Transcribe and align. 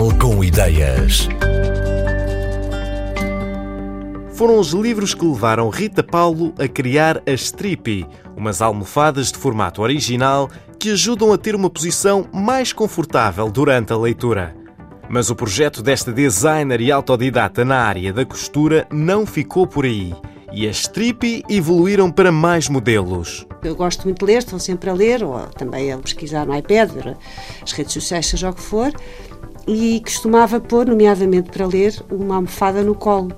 Jornal 0.00 0.18
com 0.18 0.42
Ideias. 0.42 1.28
Foram 4.32 4.58
os 4.58 4.72
livros 4.72 5.12
que 5.12 5.26
levaram 5.26 5.68
Rita 5.68 6.02
Paulo 6.02 6.54
a 6.58 6.66
criar 6.66 7.22
as 7.26 7.50
Trippy, 7.50 8.06
umas 8.34 8.62
almofadas 8.62 9.30
de 9.30 9.36
formato 9.36 9.82
original 9.82 10.48
que 10.78 10.92
ajudam 10.92 11.34
a 11.34 11.36
ter 11.36 11.54
uma 11.54 11.68
posição 11.68 12.26
mais 12.32 12.72
confortável 12.72 13.50
durante 13.50 13.92
a 13.92 13.98
leitura. 13.98 14.56
Mas 15.06 15.28
o 15.28 15.36
projeto 15.36 15.82
desta 15.82 16.10
designer 16.10 16.80
e 16.80 16.90
autodidata 16.90 17.62
na 17.62 17.82
área 17.82 18.10
da 18.10 18.24
costura 18.24 18.86
não 18.90 19.26
ficou 19.26 19.66
por 19.66 19.84
aí 19.84 20.14
e 20.52 20.68
as 20.68 20.86
Trippy 20.86 21.44
evoluíram 21.48 22.10
para 22.10 22.32
mais 22.32 22.68
modelos. 22.68 23.46
Eu 23.62 23.76
gosto 23.76 24.04
muito 24.04 24.20
de 24.20 24.32
ler, 24.32 24.38
estou 24.38 24.58
sempre 24.58 24.90
a 24.90 24.92
ler, 24.92 25.22
ou 25.22 25.38
também 25.48 25.92
a 25.92 25.98
pesquisar 25.98 26.46
no 26.46 26.56
iPad, 26.56 26.90
ver 26.90 27.16
as 27.62 27.72
redes 27.72 27.92
sociais, 27.92 28.26
seja 28.26 28.50
o 28.50 28.54
que 28.54 28.60
for, 28.60 28.92
e 29.72 30.00
costumava 30.00 30.60
pôr, 30.60 30.86
nomeadamente 30.86 31.50
para 31.50 31.66
ler, 31.66 31.94
uma 32.10 32.36
almofada 32.36 32.82
no 32.82 32.94
colo 32.94 33.30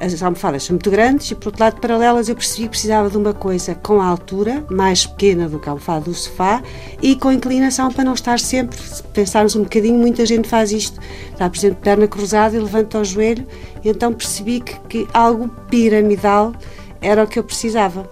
as 0.00 0.22
almofadas 0.22 0.64
são 0.64 0.74
muito 0.74 0.90
grandes 0.90 1.30
e, 1.30 1.34
por 1.34 1.48
outro 1.48 1.62
lado, 1.62 1.80
paralelas, 1.80 2.28
eu 2.28 2.34
percebi 2.34 2.64
que 2.64 2.70
precisava 2.70 3.08
de 3.08 3.16
uma 3.16 3.32
coisa 3.32 3.74
com 3.74 4.00
a 4.00 4.06
altura, 4.06 4.64
mais 4.70 5.06
pequena 5.06 5.48
do 5.48 5.58
que 5.58 5.68
a 5.68 5.72
almofada 5.72 6.04
do 6.04 6.14
sofá 6.14 6.62
e 7.00 7.16
com 7.16 7.30
inclinação 7.30 7.90
para 7.90 8.04
não 8.04 8.14
estar 8.14 8.38
sempre, 8.40 8.76
se 8.76 9.02
pensarmos 9.02 9.54
um 9.54 9.62
bocadinho, 9.62 9.98
muita 9.98 10.26
gente 10.26 10.48
faz 10.48 10.72
isto. 10.72 11.00
Está, 11.30 11.48
por 11.48 11.56
exemplo, 11.56 11.78
perna 11.80 12.08
cruzada 12.08 12.56
e 12.56 12.60
levanta 12.60 12.98
o 12.98 13.04
joelho, 13.04 13.46
e 13.82 13.88
então 13.88 14.12
percebi 14.12 14.60
que, 14.60 14.78
que 14.88 15.08
algo 15.14 15.48
piramidal 15.70 16.52
era 17.00 17.24
o 17.24 17.26
que 17.26 17.38
eu 17.38 17.44
precisava. 17.44 18.08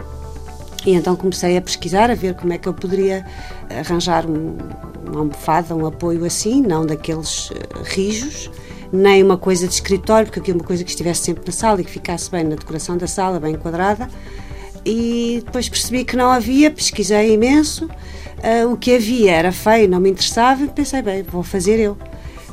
E 0.85 0.95
então 0.95 1.15
comecei 1.15 1.57
a 1.57 1.63
pesquisar, 1.63 2.11
a 2.11 2.15
ver 2.15 2.35
como 2.35 2.53
é 2.53 2.59
que 2.59 2.69
eu 2.69 2.75
poderia 2.75 3.25
arranjar 3.71 4.27
um, 4.27 4.57
uma 5.07 5.21
almofada, 5.21 5.75
um 5.75 5.87
apoio 5.87 6.24
assim, 6.24 6.61
não 6.61 6.85
daqueles 6.85 7.51
uh, 7.51 7.55
rijos, 7.85 8.51
nem 8.93 9.23
uma 9.23 9.39
coisa 9.39 9.66
de 9.66 9.74
escritório, 9.74 10.27
porque 10.27 10.41
aquilo 10.41 10.59
é 10.59 10.61
uma 10.61 10.66
coisa 10.66 10.83
que 10.83 10.91
estivesse 10.91 11.23
sempre 11.23 11.45
na 11.47 11.52
sala 11.52 11.80
e 11.80 11.85
que 11.85 11.91
ficasse 11.91 12.30
bem 12.30 12.45
na 12.45 12.57
decoração 12.57 12.97
da 12.97 13.07
sala, 13.07 13.39
bem 13.39 13.55
enquadrada. 13.55 14.09
E 14.85 15.43
depois 15.45 15.69
percebi 15.69 16.05
que 16.05 16.16
não 16.16 16.30
havia, 16.30 16.71
pesquisei 16.71 17.33
imenso. 17.33 17.87
Uh, 17.87 18.73
o 18.73 18.77
que 18.77 18.96
havia 18.96 19.33
era 19.33 19.52
feio, 19.52 19.89
não 19.89 20.01
me 20.01 20.11
interessava, 20.11 20.65
e 20.65 20.69
pensei, 20.69 21.01
bem, 21.01 21.23
vou 21.23 21.45
fazer 21.45 21.79
eu. 21.79 21.96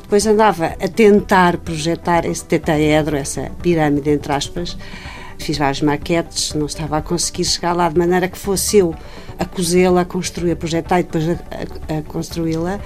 Depois 0.02 0.26
andava 0.26 0.66
a 0.66 0.88
tentar 0.88 1.56
projetar 1.58 2.24
esse 2.24 2.44
tetaedro, 2.44 3.16
essa 3.16 3.50
pirâmide, 3.60 4.10
entre 4.10 4.32
aspas. 4.32 4.76
Fiz 5.40 5.58
várias 5.58 5.80
maquetes, 5.80 6.54
não 6.54 6.66
estava 6.66 6.98
a 6.98 7.02
conseguir 7.02 7.44
chegar 7.44 7.72
lá 7.72 7.88
de 7.88 7.98
maneira 7.98 8.28
que 8.28 8.38
fosse 8.38 8.78
eu 8.78 8.94
a 9.38 9.44
cozê-la, 9.44 10.02
a 10.02 10.04
construir, 10.04 10.52
a 10.52 10.56
projetar 10.56 11.00
e 11.00 11.02
depois 11.02 11.28
a, 11.28 11.32
a, 11.32 11.98
a 11.98 12.02
construí-la. 12.02 12.78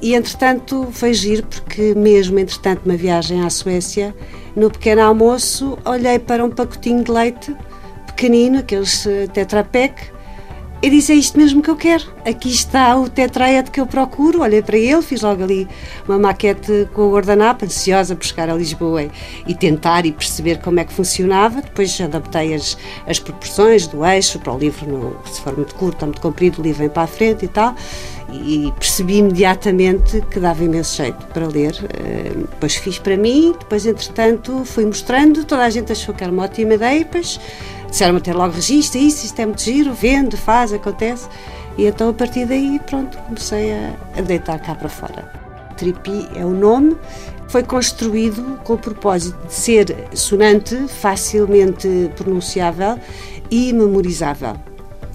E 0.00 0.14
entretanto 0.14 0.88
foi 0.92 1.12
giro 1.12 1.44
porque 1.46 1.94
mesmo 1.94 2.38
entretanto 2.38 2.82
uma 2.86 2.96
viagem 2.96 3.44
à 3.44 3.50
Suécia, 3.50 4.14
no 4.54 4.70
pequeno 4.70 5.02
almoço 5.02 5.76
olhei 5.84 6.18
para 6.18 6.44
um 6.44 6.50
pacotinho 6.50 7.02
de 7.02 7.10
leite 7.10 7.56
pequenino, 8.06 8.60
aqueles 8.60 9.06
eh, 9.06 9.26
Tetra 10.78 10.86
Pak, 10.86 10.88
e 10.88 10.90
disse: 10.90 11.12
É 11.12 11.14
isto 11.16 11.38
mesmo 11.38 11.62
que 11.62 11.70
eu 11.70 11.76
quero. 11.76 12.04
Aqui 12.24 12.48
está 12.48 12.96
o 12.96 13.08
tetraed 13.08 13.70
que 13.70 13.80
eu 13.80 13.86
procuro. 13.86 14.42
Olhei 14.42 14.62
para 14.62 14.76
ele, 14.76 15.02
fiz 15.02 15.22
logo 15.22 15.42
ali 15.42 15.68
uma 16.06 16.18
maquete 16.18 16.88
com 16.92 17.02
o 17.02 17.12
guardanapo, 17.12 17.64
ansiosa 17.64 18.14
por 18.14 18.24
chegar 18.24 18.48
a 18.48 18.54
Lisboa 18.54 19.08
e 19.46 19.54
tentar 19.54 20.06
e 20.06 20.12
perceber 20.12 20.58
como 20.58 20.80
é 20.80 20.84
que 20.84 20.92
funcionava. 20.92 21.60
Depois 21.62 22.00
adaptei 22.00 22.54
as, 22.54 22.76
as 23.06 23.18
proporções 23.18 23.86
do 23.86 24.04
eixo 24.04 24.38
para 24.38 24.52
o 24.52 24.58
livro, 24.58 24.86
no, 24.86 25.16
se 25.26 25.40
for 25.40 25.56
muito 25.56 25.74
curto 25.74 26.02
ou 26.02 26.08
muito 26.08 26.20
comprido, 26.20 26.60
o 26.60 26.62
livro 26.62 26.78
vem 26.78 26.88
para 26.88 27.02
a 27.02 27.06
frente 27.06 27.44
e 27.44 27.48
tal. 27.48 27.74
E 28.30 28.72
percebi 28.78 29.16
imediatamente 29.18 30.22
que 30.30 30.38
dava 30.38 30.62
imenso 30.62 30.96
jeito 30.98 31.26
para 31.28 31.46
ler. 31.46 31.74
Eh, 31.94 32.32
depois 32.36 32.76
fiz 32.76 32.98
para 32.98 33.16
mim, 33.16 33.54
depois, 33.58 33.86
entretanto, 33.86 34.64
fui 34.66 34.84
mostrando. 34.84 35.44
Toda 35.44 35.64
a 35.64 35.70
gente 35.70 35.90
achou 35.90 36.14
que 36.14 36.22
era 36.22 36.30
uma 36.30 36.44
ótima 36.44 36.74
ideia, 36.74 36.98
depois 36.98 37.40
disseram-me 37.90 38.18
até 38.18 38.32
logo 38.32 38.54
registra 38.54 38.98
isso, 38.98 39.24
isto 39.26 39.40
é 39.40 39.46
muito 39.46 39.62
giro, 39.62 39.92
vende, 39.92 40.36
faz, 40.36 40.72
acontece. 40.72 41.28
E 41.76 41.86
então 41.86 42.08
a 42.10 42.12
partir 42.12 42.44
daí, 42.46 42.80
pronto, 42.86 43.16
comecei 43.18 43.72
a, 43.72 43.94
a 44.16 44.20
deitar 44.20 44.58
cá 44.60 44.74
para 44.74 44.88
fora. 44.88 45.30
Tripi 45.76 46.28
é 46.34 46.44
o 46.44 46.50
nome, 46.50 46.96
foi 47.48 47.62
construído 47.62 48.58
com 48.64 48.74
o 48.74 48.78
propósito 48.78 49.38
de 49.46 49.54
ser 49.54 49.96
sonante, 50.12 50.76
facilmente 50.88 52.10
pronunciável 52.16 52.98
e 53.50 53.72
memorizável. 53.72 54.56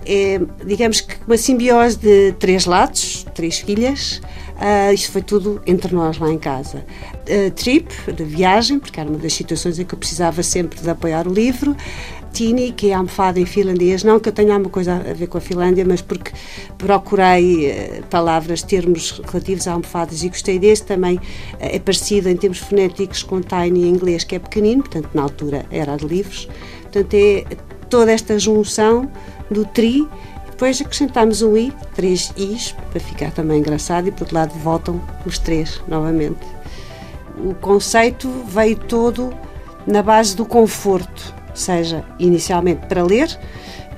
É, 0.06 0.40
digamos 0.66 1.02
que 1.02 1.16
uma 1.26 1.38
simbiose 1.38 1.98
de 1.98 2.34
três 2.34 2.66
lados, 2.66 3.26
três 3.34 3.60
filhas, 3.60 4.22
Uh, 4.54 4.94
isto 4.94 5.12
foi 5.12 5.22
tudo 5.22 5.62
entre 5.66 5.94
nós 5.94 6.18
lá 6.18 6.32
em 6.32 6.38
casa. 6.38 6.86
Uh, 7.28 7.52
trip, 7.52 7.92
de 8.12 8.24
viagem, 8.24 8.80
porque 8.80 9.00
era 9.00 9.10
uma 9.10 9.18
das 9.18 9.34
situações 9.34 9.80
em 9.80 9.86
que 9.86 9.94
eu 9.94 10.00
precisava 10.00 10.44
sempre 10.44 10.80
de 10.80 10.90
apoiar 10.90 11.28
o 11.28 11.34
livro. 11.34 11.76
Tini, 12.32 12.72
que 12.72 12.90
é 12.90 12.94
a 12.94 12.98
almofada 12.98 13.40
em 13.40 13.46
finlandês, 13.46 14.04
não 14.04 14.20
que 14.20 14.30
eu 14.30 14.34
tenha 14.34 14.54
alguma 14.54 14.70
coisa 14.70 14.96
a 14.96 15.14
ver 15.14 15.28
com 15.28 15.38
a 15.38 15.42
Finlândia, 15.42 15.86
mas 15.86 16.02
porque 16.02 16.32
procurei 16.78 17.72
uh, 17.72 18.04
palavras, 18.10 18.64
termos 18.64 19.22
relativos 19.26 19.68
a 19.68 19.74
almofadas 19.74 20.24
e 20.24 20.30
gostei 20.30 20.58
desse. 20.58 20.84
Também 20.84 21.20
é 21.60 21.80
parecido 21.80 22.30
em 22.30 22.38
termos 22.38 22.60
fonéticos 22.60 23.22
com 23.22 23.42
Tiny 23.42 23.84
em 23.84 23.90
inglês, 23.90 24.24
que 24.24 24.36
é 24.36 24.40
pequenino, 24.40 24.84
portanto, 24.84 25.10
na 25.14 25.24
altura 25.24 25.66
era 25.72 25.96
de 25.98 26.06
livros. 26.06 26.48
Portanto, 26.84 27.14
é 27.16 27.44
toda 27.94 28.12
esta 28.12 28.40
junção 28.40 29.08
do 29.52 29.66
tri 29.66 30.10
depois 30.50 30.82
acrescentamos 30.82 31.44
um 31.44 31.56
i, 31.56 31.72
três 31.94 32.34
i's, 32.36 32.76
para 32.90 33.00
ficar 33.00 33.30
também 33.30 33.60
engraçado, 33.60 34.08
e 34.08 34.12
por 34.12 34.22
outro 34.22 34.36
lado 34.36 34.54
voltam 34.64 35.00
os 35.28 35.38
três 35.38 35.80
novamente. 35.88 36.40
O 37.38 37.54
conceito 37.54 38.28
veio 38.48 38.76
todo 38.76 39.32
na 39.86 40.02
base 40.02 40.36
do 40.36 40.44
conforto, 40.44 41.36
seja 41.54 42.04
inicialmente 42.18 42.88
para 42.88 43.04
ler, 43.04 43.28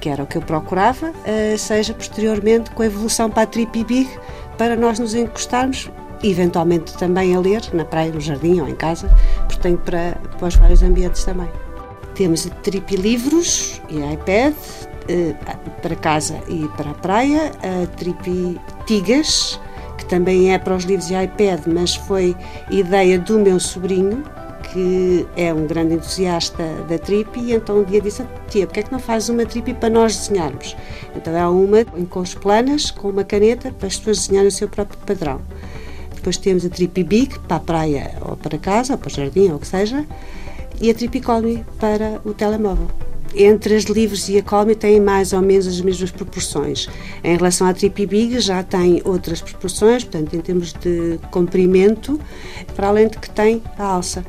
que 0.01 0.09
era 0.09 0.23
o 0.23 0.27
que 0.27 0.37
eu 0.37 0.41
procurava, 0.41 1.13
eh, 1.23 1.55
seja 1.57 1.93
posteriormente 1.93 2.71
com 2.71 2.83
a 2.83 2.87
evolução 2.87 3.29
para 3.29 3.43
a 3.43 3.47
Trippy 3.47 3.85
Big, 3.85 4.09
para 4.57 4.75
nós 4.75 4.99
nos 4.99 5.13
encostarmos, 5.13 5.89
eventualmente 6.21 6.97
também 6.97 7.33
a 7.33 7.39
ler, 7.39 7.61
na 7.71 7.85
praia, 7.85 8.11
no 8.11 8.19
jardim 8.19 8.59
ou 8.59 8.67
em 8.67 8.75
casa, 8.75 9.09
porque 9.47 9.61
tenho 9.61 9.77
para, 9.77 10.17
para 10.37 10.47
os 10.49 10.55
vários 10.55 10.83
ambientes 10.83 11.23
também. 11.23 11.47
Temos 12.15 12.47
a 12.47 12.49
Trippy 12.49 12.95
Livros 12.95 13.81
e 13.89 13.97
iPad, 14.13 14.53
eh, 15.09 15.35
para 15.81 15.95
casa 15.95 16.39
e 16.47 16.67
para 16.77 16.91
a 16.91 16.93
praia, 16.93 17.51
a 17.61 17.85
Tripi 17.97 18.59
Tigas, 18.85 19.59
que 19.97 20.05
também 20.05 20.53
é 20.53 20.57
para 20.57 20.75
os 20.75 20.85
livros 20.85 21.09
de 21.09 21.13
iPad, 21.13 21.61
mas 21.67 21.95
foi 21.95 22.35
ideia 22.71 23.19
do 23.19 23.37
meu 23.37 23.59
sobrinho, 23.59 24.23
que 24.71 25.27
é 25.35 25.53
um 25.53 25.67
grande 25.67 25.95
entusiasta 25.95 26.63
da 26.87 26.97
Tripi, 26.97 27.39
e 27.39 27.53
então 27.53 27.79
um 27.79 27.83
dia 27.83 27.99
disse, 27.99 28.23
tia, 28.47 28.65
porque 28.65 28.79
é 28.79 28.83
que 28.83 28.91
não 28.91 28.99
fazes 28.99 29.27
uma 29.27 29.45
Tripi 29.45 29.73
para 29.73 29.89
nós 29.89 30.15
desenharmos? 30.15 30.75
Então 31.15 31.37
há 31.37 31.49
uma 31.49 31.81
em 31.81 32.05
cores 32.05 32.33
planas, 32.33 32.91
com 32.91 33.09
uma 33.09 33.25
caneta, 33.25 33.71
para 33.71 33.87
as 33.87 33.97
pessoas 33.97 34.19
desenharem 34.19 34.47
o 34.47 34.51
seu 34.51 34.69
próprio 34.69 34.97
padrão. 35.05 35.41
Depois 36.15 36.37
temos 36.37 36.65
a 36.65 36.69
Tripi 36.69 37.03
Big, 37.03 37.39
para 37.39 37.57
a 37.57 37.59
praia 37.59 38.13
ou 38.21 38.35
para 38.37 38.57
casa, 38.57 38.93
ou 38.93 38.97
para 38.97 39.07
o 39.07 39.11
jardim, 39.11 39.49
ou 39.49 39.57
o 39.57 39.59
que 39.59 39.67
seja, 39.67 40.05
e 40.81 40.89
a 40.89 40.93
Tripi 40.93 41.21
Colmy 41.21 41.65
para 41.79 42.21
o 42.25 42.33
telemóvel 42.33 42.87
entre 43.35 43.75
as 43.75 43.83
livres 43.83 44.29
e 44.29 44.37
a 44.37 44.43
Colme 44.43 44.75
têm 44.75 44.99
mais 44.99 45.33
ou 45.33 45.41
menos 45.41 45.67
as 45.67 45.81
mesmas 45.81 46.09
proporções. 46.09 46.87
Em 47.23 47.35
relação 47.35 47.67
à 47.67 47.73
Trippy 47.73 48.05
Big 48.05 48.39
já 48.39 48.63
tem 48.63 49.01
outras 49.03 49.41
proporções, 49.41 50.03
portanto, 50.03 50.33
em 50.35 50.39
termos 50.39 50.73
de 50.73 51.19
comprimento, 51.31 52.19
para 52.75 52.87
além 52.87 53.09
de 53.09 53.17
que 53.17 53.29
tem 53.29 53.61
a 53.77 53.83
alça. 53.83 54.25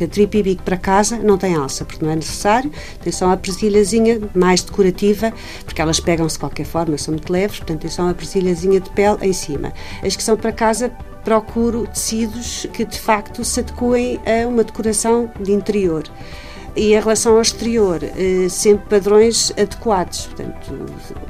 A 0.00 0.06
Trippy 0.06 0.42
Big 0.42 0.62
para 0.62 0.76
casa 0.76 1.18
não 1.18 1.36
tem 1.36 1.54
alça, 1.54 1.84
porque 1.84 2.04
não 2.04 2.10
é 2.10 2.16
necessário, 2.16 2.70
tem 3.02 3.12
só 3.12 3.26
uma 3.26 3.36
presilhazinha 3.36 4.20
mais 4.34 4.62
decorativa, 4.62 5.32
porque 5.64 5.80
elas 5.80 6.00
pegam-se 6.00 6.36
de 6.36 6.40
qualquer 6.40 6.64
forma, 6.64 6.96
são 6.96 7.12
muito 7.12 7.30
leves, 7.30 7.58
portanto 7.58 7.80
tem 7.80 7.90
só 7.90 8.02
uma 8.02 8.14
presilhazinha 8.14 8.80
de 8.80 8.90
pele 8.90 9.18
em 9.22 9.32
cima. 9.32 9.72
As 10.02 10.16
que 10.16 10.22
são 10.22 10.36
para 10.36 10.52
casa 10.52 10.90
procuro 11.24 11.86
tecidos 11.86 12.66
que 12.72 12.84
de 12.84 12.98
facto 12.98 13.44
se 13.44 13.60
adequem 13.60 14.18
a 14.24 14.48
uma 14.48 14.64
decoração 14.64 15.30
de 15.38 15.52
interior 15.52 16.04
e 16.76 16.94
em 16.94 17.00
relação 17.00 17.34
ao 17.34 17.42
exterior, 17.42 18.00
eh, 18.02 18.48
sempre 18.48 18.88
padrões 18.88 19.52
adequados. 19.52 20.26
Portanto, 20.26 20.86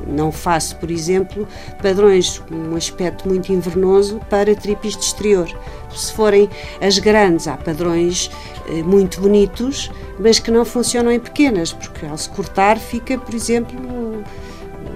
não 0.07 0.31
faço, 0.31 0.77
por 0.77 0.91
exemplo, 0.91 1.49
padrões 1.83 2.39
com 2.39 2.55
um 2.55 2.77
aspecto 2.77 3.27
muito 3.27 3.53
invernoso 3.53 4.21
para 4.29 4.55
tripes 4.55 4.97
de 4.97 5.05
exterior. 5.05 5.49
Se 5.95 6.13
forem 6.13 6.49
as 6.81 6.99
grandes, 6.99 7.49
há 7.49 7.57
padrões 7.57 8.31
eh, 8.69 8.83
muito 8.83 9.21
bonitos, 9.21 9.91
mas 10.19 10.39
que 10.39 10.51
não 10.51 10.65
funcionam 10.65 11.11
em 11.11 11.21
pequenas, 11.21 11.73
porque 11.73 12.07
ao 12.07 12.17
se 12.17 12.29
cortar 12.29 12.79
fica, 12.79 13.19
por 13.19 13.35
exemplo, 13.35 13.79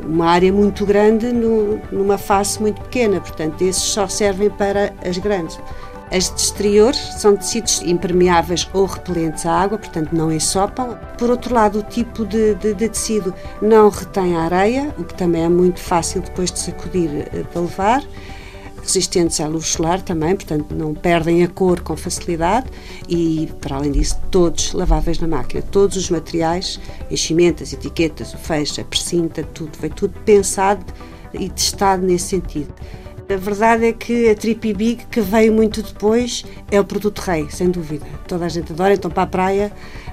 uma 0.06 0.26
área 0.26 0.52
muito 0.52 0.84
grande 0.84 1.32
numa 1.32 2.18
face 2.18 2.60
muito 2.60 2.80
pequena. 2.82 3.20
Portanto, 3.20 3.62
esses 3.62 3.82
só 3.82 4.06
servem 4.06 4.50
para 4.50 4.92
as 5.04 5.18
grandes. 5.18 5.58
As 6.12 6.32
de 6.32 6.40
exterior 6.40 6.94
são 6.94 7.36
tecidos 7.36 7.82
impermeáveis 7.82 8.68
ou 8.72 8.84
repelentes 8.86 9.46
à 9.46 9.52
água, 9.52 9.78
portanto 9.78 10.12
não 10.12 10.30
ensopam. 10.30 10.98
Por 11.18 11.30
outro 11.30 11.54
lado, 11.54 11.80
o 11.80 11.82
tipo 11.82 12.24
de, 12.24 12.54
de, 12.54 12.74
de 12.74 12.88
tecido 12.88 13.34
não 13.60 13.88
retém 13.88 14.36
a 14.36 14.42
areia, 14.42 14.94
o 14.98 15.04
que 15.04 15.14
também 15.14 15.42
é 15.42 15.48
muito 15.48 15.80
fácil 15.80 16.20
depois 16.20 16.52
de 16.52 16.58
sacudir 16.60 17.28
eh, 17.32 17.42
para 17.52 17.62
levar. 17.62 18.04
Resistentes 18.84 19.40
à 19.40 19.48
luz 19.48 19.66
solar 19.66 20.00
também, 20.02 20.36
portanto 20.36 20.74
não 20.74 20.94
perdem 20.94 21.42
a 21.42 21.48
cor 21.48 21.80
com 21.80 21.96
facilidade 21.96 22.66
e, 23.08 23.48
para 23.60 23.76
além 23.76 23.92
disso, 23.92 24.20
todos 24.30 24.72
laváveis 24.72 25.18
na 25.18 25.26
máquina. 25.26 25.62
Todos 25.62 25.96
os 25.96 26.10
materiais, 26.10 26.78
enchimentas, 27.10 27.72
etiquetas, 27.72 28.34
o 28.34 28.38
fecho, 28.38 28.80
a 28.80 28.84
precinta, 28.84 29.42
tudo, 29.42 29.76
foi 29.76 29.88
tudo 29.88 30.14
pensado 30.24 30.84
e 31.32 31.48
testado 31.48 32.06
nesse 32.06 32.28
sentido. 32.28 32.72
A 33.28 33.36
verdade 33.36 33.86
é 33.86 33.92
que 33.92 34.28
a 34.28 34.34
Trippy 34.34 34.74
Big, 34.74 35.06
que 35.10 35.20
veio 35.22 35.50
muito 35.50 35.82
depois, 35.82 36.44
é 36.70 36.78
o 36.78 36.84
produto 36.84 37.20
rei, 37.20 37.46
sem 37.50 37.70
dúvida. 37.70 38.04
Toda 38.28 38.44
a 38.44 38.48
gente 38.48 38.70
adora, 38.72 38.92
então 38.92 39.10
para 39.10 39.22
a 39.22 39.26
praia 39.26 39.72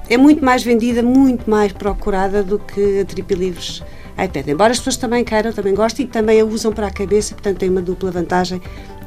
é 0.09 0.17
muito 0.17 0.44
mais 0.44 0.63
vendida, 0.63 1.03
muito 1.03 1.50
mais 1.50 1.74
procurada 1.74 2.41
do 2.41 2.57
que 2.57 3.01
a 3.01 3.06
Trippy 3.06 3.35
Livres 3.35 3.83
iPad. 4.23 4.47
Embora 4.47 4.71
as 4.71 4.77
pessoas 4.77 4.97
também 4.97 5.23
queiram, 5.23 5.51
também 5.51 5.73
gostem 5.73 6.06
e 6.06 6.09
também 6.09 6.41
a 6.41 6.45
usam 6.45 6.71
para 6.71 6.88
a 6.88 6.91
cabeça, 6.91 7.33
portanto 7.33 7.57
tem 7.57 7.69
uma 7.69 7.81
dupla 7.81 8.12
vantagem. 8.12 8.62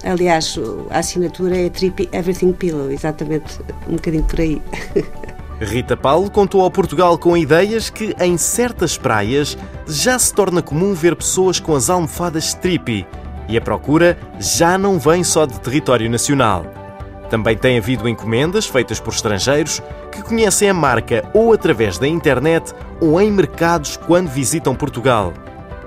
Aliás, 0.05 0.59
a 0.91 0.99
assinatura 0.99 1.57
é 1.57 1.71
Trippy 1.71 2.09
Everything 2.13 2.53
Pillow, 2.53 2.91
exatamente 2.91 3.61
um 3.89 3.97
bocadinho 3.97 4.25
por 4.25 4.41
aí. 4.41 4.61
Rita 5.61 5.97
Paulo 5.97 6.31
contou 6.31 6.61
ao 6.63 6.71
Portugal 6.71 7.17
com 7.17 7.37
ideias 7.37 7.89
que, 7.89 8.15
em 8.21 8.37
certas 8.37 8.99
praias, 8.99 9.57
já 9.87 10.19
se 10.19 10.35
torna 10.35 10.61
comum 10.61 10.95
ver 10.95 11.17
pessoas 11.17 11.61
com 11.61 11.75
as 11.75 11.89
almofadas 11.89 12.55
Trippy 12.55 13.07
e 13.49 13.57
a 13.57 13.61
procura 13.61 14.19
já 14.39 14.77
não 14.77 14.99
vem 14.99 15.23
só 15.23 15.47
de 15.47 15.59
território 15.61 16.11
nacional. 16.11 16.84
Também 17.31 17.57
tem 17.57 17.79
havido 17.79 18.09
encomendas 18.09 18.67
feitas 18.67 19.01
por 19.01 19.13
estrangeiros 19.13 19.83
que 20.13 20.23
conhecem 20.23 20.69
a 20.69 20.75
marca 20.75 21.29
ou 21.33 21.53
através 21.53 21.99
da 21.99 22.07
internet 22.07 22.73
ou 23.01 23.21
em 23.21 23.31
mercados 23.31 23.97
quando 23.97 24.29
visitam 24.29 24.75
Portugal. 24.75 25.33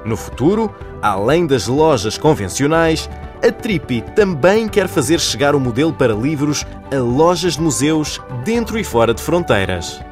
No 0.03 0.17
futuro, 0.17 0.73
além 1.01 1.45
das 1.45 1.67
lojas 1.67 2.17
convencionais, 2.17 3.09
a 3.45 3.51
Tripi 3.51 4.01
também 4.15 4.67
quer 4.67 4.87
fazer 4.87 5.19
chegar 5.19 5.53
o 5.53 5.59
modelo 5.59 5.93
para 5.93 6.13
livros 6.13 6.65
a 6.91 6.97
lojas 6.97 7.53
de 7.53 7.61
museus 7.61 8.19
dentro 8.43 8.79
e 8.79 8.83
fora 8.83 9.13
de 9.13 9.21
fronteiras. 9.21 10.06